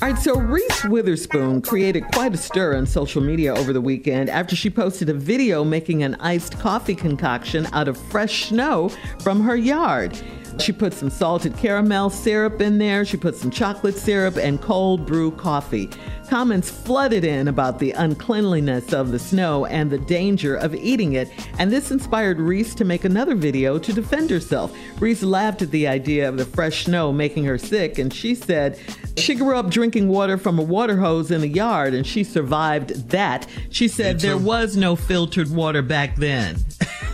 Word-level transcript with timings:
All 0.00 0.08
right, 0.08 0.16
so 0.16 0.38
Reese 0.38 0.84
Witherspoon 0.84 1.60
created 1.60 2.04
quite 2.12 2.32
a 2.32 2.36
stir 2.36 2.76
on 2.76 2.86
social 2.86 3.20
media 3.20 3.52
over 3.52 3.72
the 3.72 3.80
weekend 3.80 4.30
after 4.30 4.54
she 4.54 4.70
posted 4.70 5.08
a 5.08 5.12
video 5.12 5.64
making 5.64 6.04
an 6.04 6.14
iced 6.20 6.56
coffee 6.60 6.94
concoction 6.94 7.66
out 7.72 7.88
of 7.88 7.96
fresh 7.96 8.46
snow 8.46 8.90
from 9.18 9.40
her 9.40 9.56
yard. 9.56 10.16
She 10.60 10.70
put 10.70 10.92
some 10.92 11.10
salted 11.10 11.56
caramel 11.56 12.10
syrup 12.10 12.60
in 12.60 12.78
there, 12.78 13.04
she 13.04 13.16
put 13.16 13.34
some 13.34 13.50
chocolate 13.50 13.96
syrup 13.96 14.36
and 14.36 14.62
cold 14.62 15.04
brew 15.04 15.32
coffee. 15.32 15.90
Comments 16.28 16.68
flooded 16.68 17.24
in 17.24 17.48
about 17.48 17.78
the 17.78 17.92
uncleanliness 17.92 18.92
of 18.92 19.12
the 19.12 19.18
snow 19.18 19.64
and 19.64 19.90
the 19.90 19.96
danger 19.96 20.56
of 20.56 20.74
eating 20.74 21.14
it, 21.14 21.30
and 21.58 21.72
this 21.72 21.90
inspired 21.90 22.38
Reese 22.38 22.74
to 22.74 22.84
make 22.84 23.06
another 23.06 23.34
video 23.34 23.78
to 23.78 23.92
defend 23.94 24.28
herself. 24.28 24.76
Reese 25.00 25.22
laughed 25.22 25.62
at 25.62 25.70
the 25.70 25.88
idea 25.88 26.28
of 26.28 26.36
the 26.36 26.44
fresh 26.44 26.84
snow 26.84 27.12
making 27.12 27.44
her 27.44 27.56
sick, 27.56 27.98
and 27.98 28.12
she 28.12 28.34
said 28.34 28.78
she 29.16 29.34
grew 29.34 29.56
up 29.56 29.70
drinking 29.70 30.08
water 30.08 30.36
from 30.36 30.58
a 30.58 30.62
water 30.62 30.98
hose 30.98 31.30
in 31.30 31.40
the 31.40 31.48
yard, 31.48 31.94
and 31.94 32.06
she 32.06 32.22
survived 32.22 33.08
that. 33.08 33.46
She 33.70 33.88
said 33.88 34.20
there 34.20 34.36
was 34.36 34.76
no 34.76 34.96
filtered 34.96 35.50
water 35.50 35.80
back 35.80 36.16
then. 36.16 36.58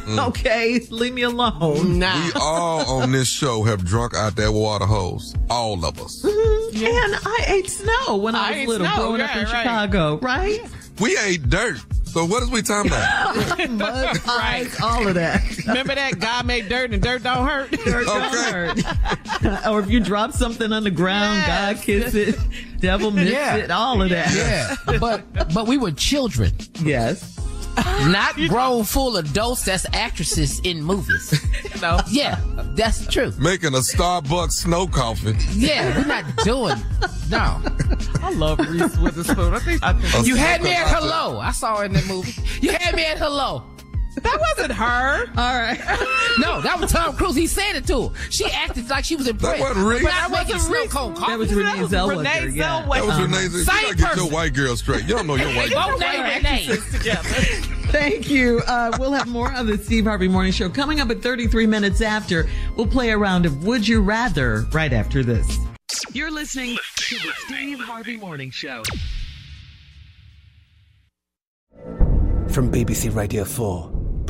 Mm. 0.05 0.29
okay, 0.29 0.81
leave 0.91 1.15
me 1.15 1.23
alone. 1.23 1.99
We 1.99 2.05
all 2.37 3.01
on 3.01 3.13
this 3.13 3.29
show 3.29 3.63
have 3.65 3.85
drunk 3.85 4.15
out 4.15 4.37
that 4.37 4.53
water 4.53 4.87
hose. 4.87 5.35
All 5.51 5.85
of 5.85 5.99
us. 6.01 6.23
Mm-hmm. 6.23 6.85
And 6.85 7.15
I 7.25 7.45
ate 7.49 7.71
snow 7.71 8.17
when 8.17 8.35
I, 8.35 8.39
I 8.39 8.59
was 8.61 8.69
little, 8.69 8.87
snow, 8.87 8.97
growing 8.97 9.21
up 9.21 9.35
in 9.37 9.45
right, 9.45 9.53
right. 9.53 9.63
Chicago, 9.63 10.19
right? 10.19 10.61
We 11.01 11.17
ate 11.19 11.49
dirt. 11.49 11.79
So 12.05 12.25
what 12.25 12.45
is 12.45 12.51
we 12.51 12.63
talking 12.63 12.93
about? 12.93 13.69
Mud 13.71 14.21
pies, 14.25 14.81
all 14.81 15.09
of 15.09 15.15
that. 15.15 15.43
Remember 15.67 15.97
that 15.97 16.21
God 16.21 16.47
made 16.47 16.69
dirt 16.69 16.93
and 16.93 17.03
dirt 17.03 17.25
don't 17.25 17.45
hurt? 17.45 17.73
Dirt 17.73 18.07
don't 18.07 18.33
hurt. 18.33 19.67
or 19.67 19.81
if 19.81 19.91
you 19.91 19.99
drop 19.99 20.31
something 20.33 20.73
on 20.73 20.85
the 20.85 20.93
ground, 20.93 21.45
God 21.45 21.79
kiss 21.83 22.15
it, 22.15 22.39
devil 22.79 23.11
miss 23.11 23.33
Yeah. 23.33 23.57
it, 23.57 23.71
all 23.73 24.01
of 24.01 24.11
that. 24.11 24.33
Yeah, 24.33 24.99
but 25.01 25.25
but 25.53 25.67
we 25.67 25.77
were 25.77 25.91
children. 25.91 26.53
Yes. 26.81 27.34
Not 28.07 28.37
grown 28.49 28.85
full 28.85 29.17
adults 29.17 29.65
that's 29.65 29.87
actresses 29.93 30.61
in 30.61 30.83
movies. 30.83 31.35
No. 31.83 31.99
Yeah, 32.09 32.41
that's 32.75 33.07
true. 33.09 33.33
Making 33.39 33.75
a 33.75 33.79
Starbucks 33.79 34.53
snow 34.53 34.87
coffee. 34.87 35.35
Yeah, 35.53 35.99
we're 35.99 36.07
not 36.07 36.25
doing 36.45 36.77
no. 37.29 37.61
I 38.23 38.33
love 38.35 38.59
Reese 38.61 38.97
Witherspoon. 38.97 39.53
I 39.53 39.59
think, 39.59 39.83
I 39.83 39.93
think 39.93 40.27
You 40.27 40.37
had 40.37 40.63
me 40.63 40.73
at 40.73 40.87
hello. 40.89 41.41
I 41.41 41.51
saw 41.51 41.77
her 41.79 41.85
in 41.85 41.93
that 41.93 42.07
movie. 42.07 42.41
You 42.63 42.71
had 42.73 42.95
me 42.95 43.05
at 43.05 43.19
hello. 43.19 43.65
That 44.23 44.39
wasn't 44.41 44.73
her. 44.73 45.27
All 45.37 45.59
right. 45.59 45.81
No, 46.37 46.61
that 46.63 46.81
was 46.81 46.91
Tom 46.91 47.15
Cruise. 47.17 47.37
He 47.37 47.47
said 47.47 47.77
it 47.77 47.87
to 47.87 48.09
her. 48.09 48.15
She 48.29 48.45
acted 48.47 48.91
like 48.91 49.05
she 49.05 49.15
was 49.15 49.29
impressed. 49.29 49.61
wasn't 49.61 49.87
Reese. 49.87 50.03
That 50.03 50.29
wasn't 50.33 50.61
snow 50.63 50.75
Reese. 50.81 50.93
cone 50.93 51.15
coffee. 51.15 51.31
That 51.31 51.39
was 51.39 51.55
Renee 51.55 51.81
was 51.83 51.91
Zellweger. 51.93 52.17
Renee 52.19 52.49
yeah. 52.57 52.81
That 52.81 52.89
was 52.89 53.01
Uh-huh. 53.11 53.23
Renee. 53.23 53.43
You 53.43 53.49
Same 53.51 53.83
gotta 53.85 53.95
get 53.97 54.17
your 54.17 54.31
white 54.31 54.53
girl 54.53 54.77
straight. 54.77 55.03
You 55.03 55.11
don't 55.15 55.29
know 55.29 55.37
your 55.37 55.55
white 55.55 55.71
girl. 55.71 55.91
Both 55.93 56.01
named 56.01 56.45
Renee. 56.45 56.67
together. 56.91 57.29
Thank 57.93 58.29
you. 58.31 58.63
Uh, 58.67 58.97
we'll 58.99 59.13
have 59.13 59.29
more 59.29 59.53
of 59.55 59.69
the 59.69 59.79
Steve 59.79 60.05
Harvey 60.07 60.27
Morning 60.27 60.51
Show 60.51 60.69
coming 60.69 60.99
up 61.01 61.09
at 61.11 61.23
33 61.23 61.69
minutes 61.69 62.01
after. 62.01 62.49
We'll 62.77 62.89
play 62.89 63.11
a 63.11 63.17
round 63.17 63.47
of 63.47 63.65
Would 63.65 63.87
You 63.87 64.03
Rather 64.03 64.63
right 64.73 64.93
after 64.93 65.23
this. 65.23 65.57
You're 66.13 66.33
listening 66.33 66.77
to 66.97 67.15
the 67.15 67.33
Steve 67.47 67.79
Harvey 67.79 68.17
Morning 68.17 68.51
Show. 68.51 68.83
From 72.49 72.71
BBC 72.71 73.15
Radio 73.15 73.45
4, 73.45 73.91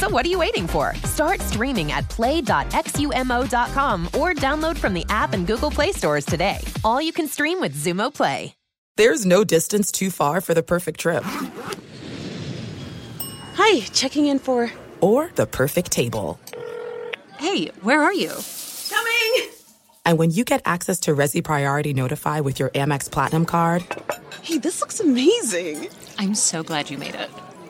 So 0.00 0.08
what 0.08 0.24
are 0.24 0.30
you 0.30 0.38
waiting 0.38 0.66
for? 0.66 0.94
Start 1.04 1.42
streaming 1.42 1.92
at 1.92 2.08
play.xumo.com 2.08 4.06
or 4.18 4.32
download 4.32 4.78
from 4.78 4.94
the 4.94 5.04
app 5.10 5.34
and 5.34 5.46
Google 5.46 5.70
Play 5.70 5.92
stores 5.92 6.24
today. 6.24 6.56
All 6.82 7.02
you 7.02 7.12
can 7.12 7.28
stream 7.28 7.60
with 7.60 7.76
Xumo 7.76 8.12
Play. 8.12 8.54
There's 8.96 9.26
no 9.26 9.44
distance 9.44 9.92
too 9.92 10.10
far 10.10 10.40
for 10.40 10.54
the 10.54 10.62
perfect 10.62 11.00
trip. 11.00 11.22
Hi, 13.56 13.80
checking 13.92 14.24
in 14.24 14.38
for. 14.38 14.72
Or 15.02 15.30
the 15.34 15.44
perfect 15.44 15.90
table. 15.90 16.40
Hey, 17.38 17.66
where 17.82 18.02
are 18.02 18.14
you? 18.14 18.32
Coming! 18.88 19.50
And 20.06 20.16
when 20.16 20.30
you 20.30 20.44
get 20.44 20.62
access 20.64 21.00
to 21.00 21.14
Resy 21.14 21.44
Priority 21.44 21.92
Notify 21.92 22.40
with 22.40 22.58
your 22.58 22.70
Amex 22.70 23.10
Platinum 23.10 23.44
card. 23.44 23.84
Hey, 24.40 24.56
this 24.56 24.80
looks 24.80 24.98
amazing! 25.00 25.88
I'm 26.16 26.34
so 26.34 26.62
glad 26.62 26.88
you 26.88 26.96
made 26.96 27.14
it. 27.14 27.28